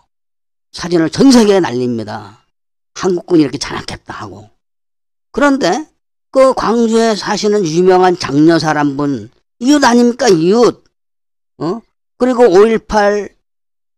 사진을 0.72 1.10
전 1.10 1.30
세계에 1.30 1.60
날립니다. 1.60 2.44
한국군이 2.94 3.42
이렇게 3.42 3.56
잔악했다 3.56 4.12
하고. 4.12 4.50
그런데 5.30 5.88
그 6.30 6.52
광주에 6.54 7.14
사시는 7.14 7.64
유명한 7.64 8.18
장녀 8.18 8.58
사람 8.58 8.96
분 8.96 9.30
이웃 9.60 9.82
아닙니까 9.84 10.28
이웃 10.28 10.84
어 11.58 11.80
그리고 12.18 12.42
5.18 12.42 13.37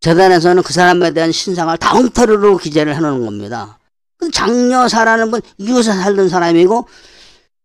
재단에서는 0.01 0.63
그 0.63 0.73
사람에 0.73 1.13
대한 1.13 1.31
신상을 1.31 1.77
다운터르로 1.77 2.57
기재를 2.57 2.97
해놓은 2.97 3.25
겁니다. 3.25 3.79
그 4.17 4.31
장녀사라는 4.31 5.31
분 5.31 5.41
이웃에 5.59 5.93
살던 5.93 6.29
사람이고 6.29 6.87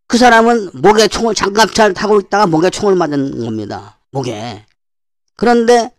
그 0.07 0.17
사람은 0.17 0.71
목에 0.73 1.07
총을 1.07 1.33
장갑차를 1.33 1.93
타고 1.93 2.19
있다가 2.19 2.47
목에 2.47 2.69
총을 2.69 2.95
맞은 2.95 3.43
겁니다. 3.43 3.99
목에. 4.11 4.65
그런데 5.35 5.91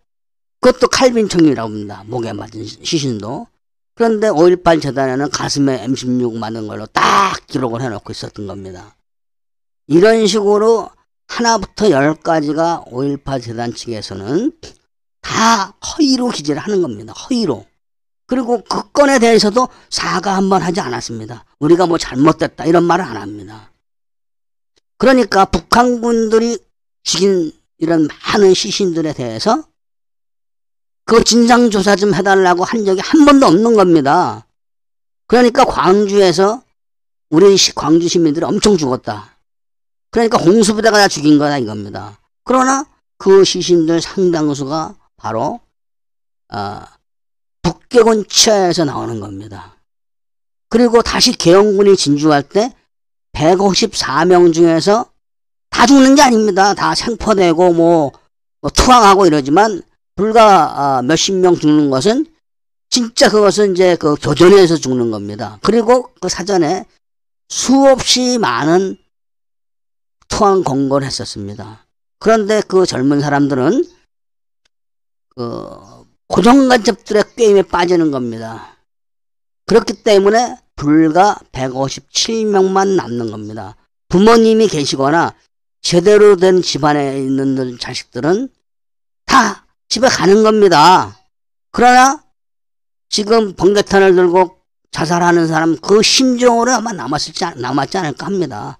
그것도 0.60 0.88
칼빈총이라고 0.88 1.68
합니다. 1.68 2.02
목에 2.06 2.32
맞은 2.32 2.64
시신도. 2.64 3.46
그런데 3.94 4.28
5.18 4.28 4.80
재단에는 4.82 5.30
가슴에 5.30 5.86
M16 5.86 6.36
맞은 6.36 6.68
걸로 6.68 6.86
딱 6.86 7.46
기록을 7.46 7.80
해놓고 7.82 8.12
있었던 8.12 8.46
겁니다. 8.46 8.94
이런 9.86 10.26
식으로 10.26 10.90
하나부터 11.28 11.90
열까지가 11.90 12.84
5.18 12.88 13.42
재단 13.42 13.74
측에서는 13.74 14.52
다 15.26 15.74
허위로 15.84 16.28
기재를 16.28 16.62
하는 16.62 16.82
겁니다. 16.82 17.12
허위로. 17.12 17.66
그리고 18.26 18.62
그 18.68 18.90
건에 18.92 19.18
대해서도 19.18 19.68
사과 19.90 20.36
한 20.36 20.48
번 20.48 20.62
하지 20.62 20.80
않았습니다. 20.80 21.44
우리가 21.58 21.86
뭐 21.86 21.98
잘못됐다 21.98 22.64
이런 22.64 22.84
말을 22.84 23.04
안 23.04 23.16
합니다. 23.16 23.70
그러니까 24.98 25.44
북한군들이 25.44 26.58
죽인 27.02 27.52
이런 27.78 28.08
많은 28.08 28.54
시신들에 28.54 29.12
대해서 29.12 29.64
그 31.04 31.22
진상조사 31.22 31.96
좀 31.96 32.14
해달라고 32.14 32.64
한 32.64 32.84
적이 32.84 33.00
한 33.00 33.24
번도 33.24 33.46
없는 33.46 33.74
겁니다. 33.74 34.46
그러니까 35.26 35.64
광주에서 35.64 36.62
우리 37.30 37.56
광주 37.74 38.08
시민들이 38.08 38.44
엄청 38.44 38.76
죽었다. 38.76 39.36
그러니까 40.10 40.38
홍수부대가 40.38 40.98
다 40.98 41.08
죽인 41.08 41.38
거다 41.38 41.58
이겁니다. 41.58 42.18
그러나 42.44 42.86
그 43.18 43.44
시신들 43.44 44.00
상당수가 44.00 44.94
바로 45.16 45.60
어, 46.52 46.82
북계군 47.62 48.26
치하에서 48.28 48.84
나오는 48.84 49.20
겁니다. 49.20 49.76
그리고 50.68 51.02
다시 51.02 51.32
개헌군이 51.32 51.96
진주할 51.96 52.42
때 52.42 52.72
154명 53.32 54.52
중에서 54.52 55.06
다 55.70 55.86
죽는 55.86 56.14
게 56.14 56.22
아닙니다. 56.22 56.74
다 56.74 56.94
생포되고 56.94 57.72
뭐, 57.74 58.12
뭐 58.60 58.70
투항하고 58.70 59.26
이러지만 59.26 59.82
불과 60.14 60.98
어, 60.98 61.02
몇십 61.02 61.34
명 61.36 61.54
죽는 61.54 61.90
것은 61.90 62.26
진짜 62.88 63.28
그것은 63.28 63.72
이제 63.72 63.96
그 63.96 64.14
교전에서 64.14 64.76
죽는 64.76 65.10
겁니다. 65.10 65.58
그리고 65.62 66.10
그 66.20 66.28
사전에 66.28 66.86
수없이 67.48 68.38
많은 68.38 68.96
투항 70.28 70.64
공고를 70.64 71.06
했었습니다. 71.06 71.86
그런데 72.18 72.62
그 72.66 72.86
젊은 72.86 73.20
사람들은 73.20 73.84
그 75.36 76.06
고정간첩들의 76.28 77.24
게임에 77.36 77.62
빠지는 77.62 78.10
겁니다. 78.10 78.76
그렇기 79.66 80.02
때문에 80.02 80.56
불과 80.74 81.38
157명만 81.52 82.96
남는 82.96 83.30
겁니다. 83.30 83.76
부모님이 84.08 84.66
계시거나 84.68 85.34
제대로 85.82 86.36
된 86.36 86.62
집안에 86.62 87.18
있는 87.18 87.78
자식들은 87.78 88.48
다 89.26 89.66
집에 89.88 90.08
가는 90.08 90.42
겁니다. 90.42 91.16
그러나 91.70 92.22
지금 93.08 93.54
번개탄을 93.54 94.14
들고 94.14 94.56
자살하는 94.90 95.46
사람 95.46 95.76
그 95.76 96.02
심정으로 96.02 96.72
아마 96.72 96.92
남았을지 96.92 97.44
남았지 97.56 97.98
않을까 97.98 98.26
합니다. 98.26 98.78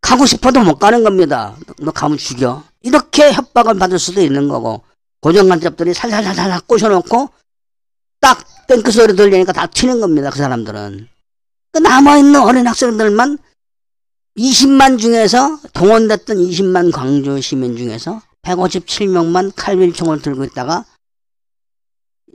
가고 0.00 0.26
싶어도 0.26 0.60
못 0.60 0.78
가는 0.78 1.02
겁니다. 1.02 1.56
너 1.78 1.92
가면 1.92 2.18
죽여. 2.18 2.64
이렇게 2.82 3.32
협박을 3.32 3.78
받을 3.78 3.98
수도 3.98 4.20
있는 4.20 4.48
거고 4.48 4.83
고정간첩들이 5.24 5.94
살살살살 5.94 6.60
꼬셔놓고 6.66 7.30
딱 8.20 8.44
땡크 8.68 8.90
소리 8.90 9.16
들리니까 9.16 9.54
다 9.54 9.66
튀는 9.66 10.00
겁니다. 10.00 10.28
그 10.28 10.36
사람들은. 10.36 11.08
그 11.72 11.78
남아있는 11.78 12.42
어린 12.42 12.66
학생들만 12.66 13.38
20만 14.36 14.98
중에서 14.98 15.60
동원됐던 15.72 16.36
20만 16.36 16.92
광주 16.92 17.40
시민 17.40 17.74
중에서 17.74 18.20
157명만 18.42 19.52
칼빌총을 19.56 20.20
들고 20.20 20.44
있다가 20.44 20.84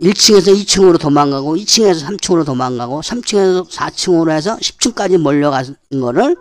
1층에서 0.02 0.60
2층으로 0.60 1.00
도망가고 1.00 1.58
2층에서 1.58 2.08
3층으로 2.08 2.44
도망가고 2.44 3.02
3층에서 3.02 3.70
4층으로 3.70 4.32
해서 4.32 4.58
10층까지 4.58 5.20
몰려간 5.20 5.76
거를 6.02 6.36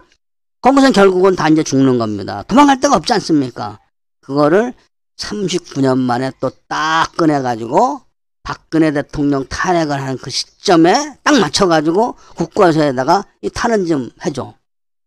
거기서 0.62 0.92
결국은 0.92 1.36
다 1.36 1.50
이제 1.50 1.62
죽는 1.62 1.98
겁니다. 1.98 2.42
도망갈 2.48 2.80
데가 2.80 2.96
없지 2.96 3.12
않습니까? 3.12 3.78
그거를 4.22 4.72
39년 5.18 5.98
만에 5.98 6.32
또 6.40 6.50
딱 6.68 7.16
꺼내가지고 7.16 8.02
박근혜 8.42 8.92
대통령 8.92 9.46
탄핵을 9.46 10.00
하는 10.00 10.16
그 10.18 10.30
시점에 10.30 11.18
딱 11.22 11.38
맞춰가지고 11.38 12.14
국과서에다가 12.36 13.24
이 13.42 13.50
탄원 13.50 13.86
좀 13.86 14.10
해줘. 14.24 14.54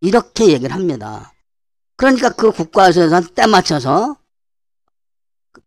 이렇게 0.02 0.48
얘기를 0.48 0.74
합니다. 0.76 1.34
그러니까 1.96 2.30
그 2.30 2.52
국과서에서 2.52 3.22
때 3.34 3.46
맞춰서 3.48 4.18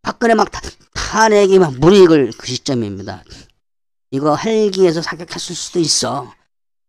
박근혜 0.01 0.35
막 0.35 0.49
탄핵이 0.93 1.59
막 1.59 1.73
무리익을 1.79 2.31
그 2.37 2.47
시점입니다. 2.47 3.23
이거 4.11 4.35
헬기에서 4.35 5.01
사격했을 5.01 5.55
수도 5.55 5.79
있어. 5.79 6.33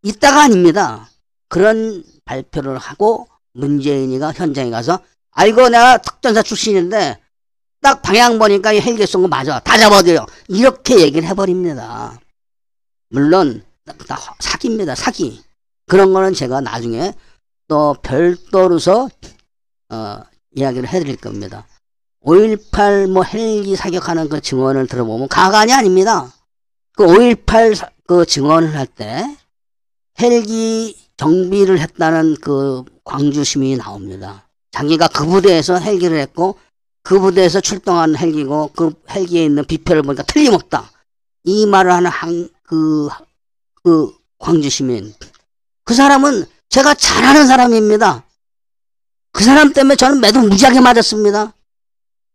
이따가 0.03 0.43
아닙니다. 0.43 1.09
그런 1.49 2.05
발표를 2.25 2.79
하고 2.79 3.29
문재인이가 3.55 4.33
현장에 4.33 4.71
가서 4.71 5.01
아이고 5.33 5.69
내가 5.69 5.99
특전사 5.99 6.43
출신인데 6.43 7.21
딱 7.81 8.03
방향 8.03 8.39
보니까 8.39 8.73
이 8.73 8.81
헬기 8.81 9.07
쏜거 9.07 9.29
맞아. 9.29 9.61
다 9.61 9.79
잡아줘요. 9.79 10.27
이렇게 10.49 11.01
얘기를 11.01 11.29
해버립니다. 11.29 12.19
물론 13.11 13.65
다 14.09 14.19
사기입니다. 14.41 14.95
사기. 14.95 15.43
그런 15.87 16.13
거는 16.13 16.35
제가 16.35 16.61
나중에 16.61 17.13
또 17.69 17.95
별도로서 18.03 19.09
어, 19.91 20.21
이야기를 20.55 20.89
해드릴 20.89 21.17
겁니다. 21.17 21.67
5.18 22.25 23.09
뭐 23.11 23.23
헬기 23.23 23.77
사격하는 23.77 24.29
그 24.29 24.41
증언을 24.41 24.89
들어보면 24.89 25.29
가관이 25.29 25.73
아닙니다. 25.73 26.33
그 26.97 27.07
5.18 27.07 27.89
그 28.07 28.27
증언을 28.27 28.75
할 28.77 28.87
때 28.87 29.25
헬기 30.21 30.97
정비를 31.17 31.79
했다는 31.79 32.37
그 32.41 32.83
광주 33.05 33.45
시민이 33.45 33.77
나옵니다. 33.77 34.49
자기가 34.73 35.09
그 35.09 35.27
부대에서 35.27 35.79
헬기를 35.79 36.19
했고 36.19 36.59
그 37.07 37.21
부대에서 37.21 37.61
출동한 37.61 38.17
헬기고 38.17 38.73
그 38.75 38.93
헬기에 39.09 39.45
있는 39.45 39.65
비표를 39.65 40.03
보니까 40.03 40.25
틀림없다. 40.25 40.91
이 41.45 41.65
말을 41.65 41.93
하는 41.93 42.11
한, 42.11 42.51
그, 42.65 43.09
그 43.85 44.13
광주 44.41 44.69
시민. 44.69 45.15
그 45.85 45.95
사람은 45.95 46.47
제가 46.69 46.95
잘 46.95 47.25
아는 47.25 47.47
사람입니다. 47.47 48.27
그 49.31 49.45
사람 49.45 49.73
때문에 49.73 49.95
저는 49.95 50.21
매도 50.21 50.41
무지하게 50.41 50.81
맞았습니다. 50.81 51.55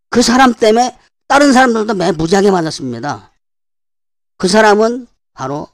그 0.10 0.22
사람 0.22 0.54
때문에 0.54 0.98
다른 1.28 1.52
사람들도 1.52 1.94
매 1.96 2.14
무지하게 2.14 2.50
맞았습니다. 2.52 3.30
그 4.38 4.48
사람은 4.48 5.06
바로 5.34 5.68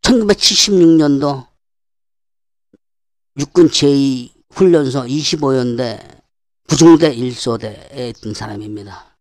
1976년도 0.00 1.46
육군 3.36 3.68
제2 3.68 4.30
훈련소 4.48 5.02
25연대 5.02 6.21
부중대 6.72 7.14
1소대에 7.14 8.16
있던 8.16 8.32
사람입니다. 8.32 9.14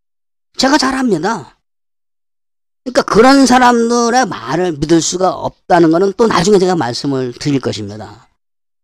제가 0.57 0.77
잘 0.77 0.95
압니다. 0.95 1.59
그러니까 2.85 3.01
그런 3.01 3.45
사람들의 3.45 4.25
말을 4.25 4.77
믿을 4.77 5.01
수가 5.01 5.33
없다는 5.33 5.91
것은 5.91 6.13
또 6.15 6.27
나중에 6.27 6.59
제가 6.59 6.77
말씀을 6.77 7.33
드릴 7.33 7.59
것입니다. 7.59 8.29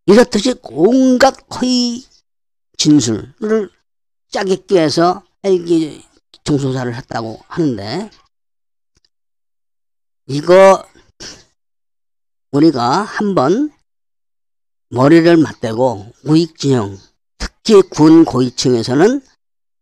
이렇듯이 0.06 0.56
온갖 0.64 1.34
허위 1.56 2.06
진술을 2.78 3.70
짜깁기 4.32 4.76
위해서 4.76 5.24
헬기 5.46 6.04
정소사를 6.44 6.94
했다고 6.94 7.40
하는데 7.48 8.10
이거 10.26 10.86
우리가 12.52 13.04
한번 13.04 13.72
머리를 14.90 15.38
맞대고 15.38 16.12
우익진영 16.26 17.07
특히 17.64 17.82
군 17.82 18.26
고위층에서는 18.26 19.22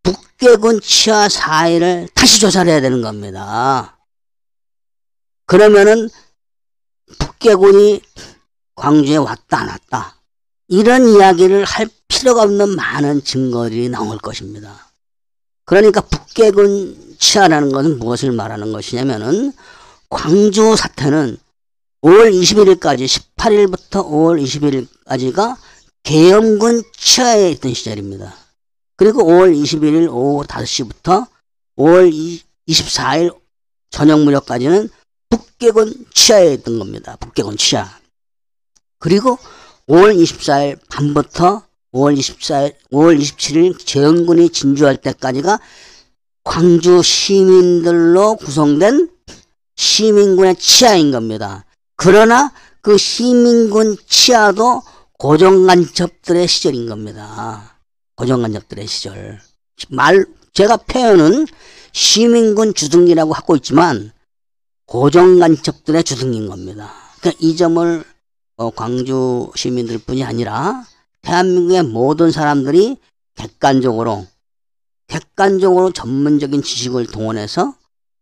북계군 0.04 0.82
치하 0.82 1.30
사이를 1.30 2.08
다시 2.14 2.40
조사를 2.40 2.72
해야 2.72 2.82
되는 2.82 3.02
겁니다. 3.02 3.98
그러면은 5.46 6.10
북계군이 7.20 8.02
광주에 8.76 9.18
왔다 9.18 9.60
안 9.60 9.68
왔다 9.70 10.16
이런 10.68 11.08
이야기를 11.08 11.66
할 11.66 11.88
필요가 12.08 12.44
없는 12.44 12.76
많은 12.76 13.24
증거들이 13.24 13.90
나올 13.90 14.18
것입니다. 14.18 14.90
그러니까 15.66 16.02
북계군 16.02 17.18
치하라는 17.20 17.72
것은 17.72 18.00
무엇을 18.00 18.32
말하는 18.32 18.72
것이냐면은 18.72 19.54
광주 20.10 20.76
사태는 20.76 21.38
5월 22.02 22.32
21일까지 22.32 23.08
18일부터 23.08 24.06
5월 24.06 24.44
21일까지가 24.44 25.58
계엄군 26.06 26.84
치하에 26.96 27.50
있던 27.52 27.74
시절입니다. 27.74 28.34
그리고 28.96 29.24
5월 29.24 29.60
21일 29.60 30.08
오후 30.10 30.46
5시부터 30.46 31.28
5월 31.78 32.40
24일 32.70 33.36
저녁 33.90 34.22
무렵까지는 34.22 34.90
북계군 35.30 36.06
치하에 36.14 36.54
있던 36.54 36.78
겁니다. 36.78 37.18
북계군 37.20 37.58
치하. 37.58 37.90
그리고 39.00 39.40
5월 39.88 40.16
24일 40.16 40.80
밤부터 40.90 41.64
5월 41.92 42.16
24일, 42.16 42.76
5월 42.92 43.20
27일 43.20 43.84
재헌군이 43.84 44.50
진주할 44.50 44.98
때까지가 44.98 45.60
광주 46.44 47.02
시민들로 47.02 48.36
구성된 48.36 49.10
시민군의 49.76 50.58
치하인 50.58 51.10
겁니다. 51.12 51.66
그러나 51.96 52.54
그 52.82 52.96
시민군 52.96 53.98
치하도 54.06 54.84
고정간첩들의 55.18 56.48
시절인 56.48 56.88
겁니다. 56.88 57.80
고정간첩들의 58.16 58.86
시절. 58.88 59.40
말, 59.90 60.26
제가 60.54 60.78
표현은 60.78 61.48
시민군 61.92 62.74
주둥이라고 62.74 63.34
하고 63.34 63.56
있지만 63.56 64.12
고정간첩들의 64.88 66.04
주둥인 66.04 66.50
겁니다. 66.50 66.92
그러니까 67.20 67.40
이 67.42 67.56
점을 67.56 68.04
어, 68.58 68.70
광주 68.72 69.52
시민들 69.56 69.98
뿐이 70.00 70.24
아니라 70.24 70.86
대한민국의 71.22 71.84
모든 71.84 72.32
사람들이 72.32 72.98
객관적으로 73.36 74.28
객관적으로 75.08 75.92
전문적인 75.92 76.62
지식을 76.62 77.08
동원해서 77.08 77.74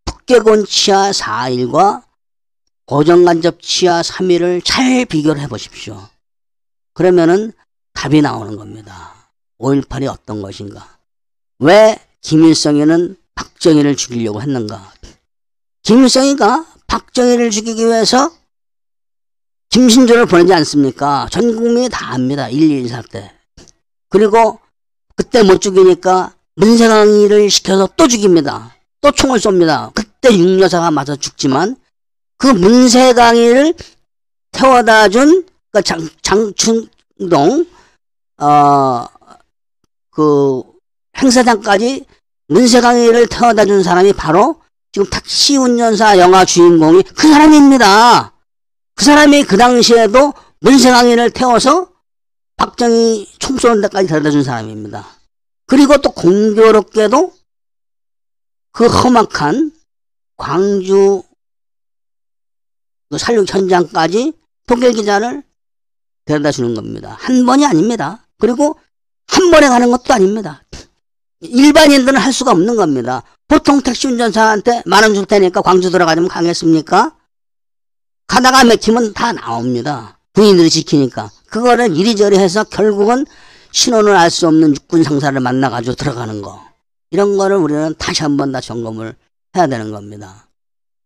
북계군 0.06 0.66
치하 0.66 1.12
4일과 1.12 2.04
고정간접 2.86 3.62
치하 3.62 4.02
3일을 4.02 4.64
잘 4.64 5.06
비교를 5.06 5.42
해 5.42 5.48
보십시오. 5.48 6.13
그러면은 6.94 7.52
답이 7.94 8.22
나오는 8.22 8.56
겁니다. 8.56 9.14
5.18이 9.60 10.12
어떤 10.12 10.42
것인가? 10.42 10.98
왜 11.60 11.98
김일성이는 12.22 13.16
박정희를 13.36 13.96
죽이려고 13.96 14.42
했는가? 14.42 14.92
김일성이가 15.84 16.66
박정희를 16.88 17.52
죽이기 17.52 17.86
위해서 17.86 18.32
김신조를 19.70 20.28
보내지 20.28 20.54
않습니까? 20.54 21.28
전 21.32 21.56
국민이 21.56 21.90
다 21.90 22.14
압니다. 22.14 22.48
1.1사 22.48 23.10
때. 23.10 23.32
그리고 24.10 24.60
그때 25.16 25.42
못 25.42 25.60
죽이니까 25.60 26.36
문세강이를 26.56 27.50
시켜서 27.50 27.90
또 27.96 28.08
죽입니다. 28.08 28.76
또 29.02 29.12
총을 29.12 29.40
쏩니다. 29.40 29.92
그때 29.94 30.32
육여사가 30.38 30.92
맞아 30.92 31.16
죽지만 31.16 31.76
그 32.38 32.48
문세강이를 32.48 33.74
태워다 34.52 35.10
준 35.10 35.46
그 35.74 35.82
장, 35.82 36.08
장충동 36.22 37.66
어, 38.38 39.06
그 40.12 40.62
행사장까지 41.18 42.06
문세강이를 42.48 43.28
태워다 43.28 43.66
준 43.66 43.82
사람이 43.82 44.14
바로 44.14 44.62
지금 44.92 45.10
택시 45.10 45.58
운전사 45.58 46.20
영화 46.20 46.46
주인공이 46.46 47.02
그 47.18 47.28
사람입니다. 47.28 48.34
그 48.94 49.04
사람이 49.04 49.44
그 49.46 49.58
당시에도 49.58 50.34
문세강이를 50.60 51.32
태워서 51.32 51.90
박정희 52.58 53.34
총 53.40 53.58
쏘는 53.58 53.82
데까지 53.82 54.08
데려다 54.08 54.30
준 54.30 54.44
사람입니다. 54.44 55.08
그리고 55.66 55.98
또 55.98 56.12
공교롭게도 56.12 57.34
그 58.72 58.86
험악한 58.86 59.72
광주 60.38 61.24
그 63.10 63.18
살육 63.18 63.52
현장까지 63.52 64.34
독일 64.68 64.94
기자를 64.94 65.44
데려다 66.26 66.52
주는 66.52 66.74
겁니다. 66.74 67.18
한 67.20 67.46
번이 67.46 67.66
아닙니다. 67.66 68.26
그리고 68.40 68.80
한 69.28 69.52
번에 69.52 69.68
가는 69.68 69.90
것도 69.92 70.14
아닙니다. 70.14 70.64
일반인들은 71.42 72.18
할 72.20 72.32
수가 72.32 72.52
없는 72.52 72.76
겁니다. 72.76 73.24
보통 73.48 73.82
택시 73.82 74.08
운전사한테 74.08 74.84
만 74.86 75.04
원 75.04 75.14
줄 75.14 75.26
테니까 75.26 75.62
광주 75.62 75.90
들어가자면 75.92 76.30
가겠습니까? 76.30 77.16
가다가 78.28 78.64
맥히면 78.64 79.14
다 79.14 79.34
나옵니다. 79.34 80.18
군인들이 80.34 80.70
지키니까. 80.70 81.30
그거를 81.50 81.96
이리저리 81.96 82.38
해서 82.40 82.64
결국은 82.64 83.26
신원을 83.72 84.16
알 84.16 84.30
수 84.32 84.48
없는 84.48 84.76
육군 84.76 85.04
상사를 85.04 85.38
만나가지고 85.40 85.96
들어가는 85.96 86.42
거. 86.42 86.64
이런 87.12 87.38
거를 87.38 87.58
우리는 87.58 87.94
다시 87.98 88.24
한 88.24 88.38
번 88.38 88.52
다 88.52 88.62
점검을 88.62 89.16
해야 89.56 89.68
되는 89.68 89.92
겁니다. 89.92 90.48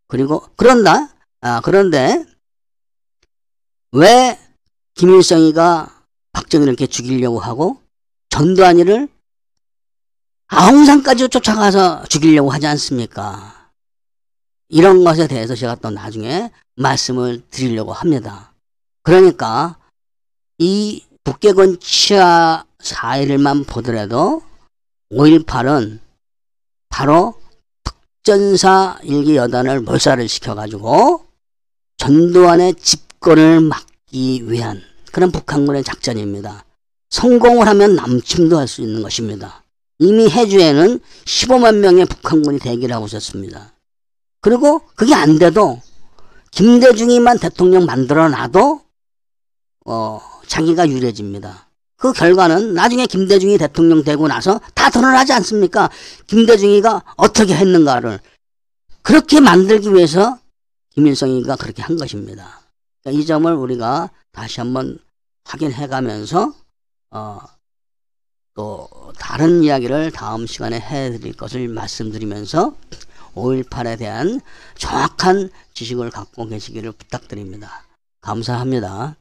그리고, 0.07 0.43
그런다? 0.55 1.09
아, 1.41 1.59
그런데, 1.61 2.23
왜 3.91 4.39
김일성이가 4.97 6.03
박정희를 6.33 6.73
이렇게 6.73 6.87
죽이려고 6.87 7.39
하고, 7.39 7.81
전두환이를 8.29 9.07
아웅산까지 10.47 11.29
쫓아가서 11.29 12.05
죽이려고 12.05 12.51
하지 12.51 12.67
않습니까? 12.67 13.71
이런 14.69 15.03
것에 15.03 15.27
대해서 15.27 15.55
제가 15.55 15.75
또 15.75 15.89
나중에 15.89 16.51
말씀을 16.75 17.43
드리려고 17.49 17.93
합니다. 17.93 18.53
그러니까 19.03 19.77
이 20.57 21.03
북계군 21.23 21.79
치하 21.79 22.65
사일만 22.79 23.65
보더라도 23.65 24.41
5.18은 25.11 25.99
바로 26.89 27.39
특전사 27.83 28.99
일기 29.03 29.35
여단을 29.35 29.81
몰살을 29.81 30.27
시켜가지고 30.27 31.25
전두환의 31.97 32.75
집권을 32.75 33.61
막기 34.07 34.49
위한 34.49 34.81
그런 35.11 35.31
북한군의 35.31 35.83
작전입니다. 35.83 36.65
성공을 37.09 37.67
하면 37.67 37.95
남침도 37.95 38.57
할 38.57 38.67
수 38.67 38.81
있는 38.81 39.01
것입니다. 39.01 39.63
이미 39.99 40.29
해주에는 40.29 40.99
15만 41.25 41.77
명의 41.77 42.05
북한군이 42.05 42.59
대기를 42.59 42.95
하고 42.95 43.05
있었습니다. 43.07 43.73
그리고 44.41 44.81
그게 44.95 45.13
안 45.13 45.39
돼도 45.39 45.81
김대중이만 46.51 47.39
대통령 47.39 47.85
만들어 47.85 48.29
놔도 48.29 48.81
어, 49.85 50.21
자기가 50.47 50.87
유리해집니다. 50.89 51.69
그 51.97 52.13
결과는 52.13 52.73
나중에 52.73 53.07
김대중이 53.07 53.57
대통령 53.57 54.03
되고 54.03 54.27
나서 54.27 54.61
다 54.75 54.89
드러나지 54.89 55.33
않습니까? 55.33 55.89
김대중이가 56.27 57.03
어떻게 57.17 57.55
했는가를 57.55 58.19
그렇게 59.01 59.39
만들기 59.39 59.93
위해서 59.93 60.37
김일성이가 60.93 61.55
그렇게 61.55 61.81
한 61.81 61.97
것입니다. 61.97 62.56
그러니까 63.07 63.11
이 63.11 63.25
점을 63.25 63.51
우리가 63.53 64.09
다시 64.33 64.59
한번 64.59 64.99
확인해 65.45 65.87
가면서 65.87 66.53
어, 67.09 67.39
또 68.53 68.89
다른 69.17 69.63
이야기를 69.63 70.11
다음 70.11 70.45
시간에 70.45 70.77
해드릴 70.79 71.37
것을 71.37 71.69
말씀드리면서 71.69 72.75
5.18에 73.33 73.97
대한 73.97 74.41
정확한 74.77 75.49
지식을 75.73 76.09
갖고 76.09 76.47
계시기를 76.47 76.91
부탁드립니다. 76.91 77.85
감사합니다. 78.19 79.15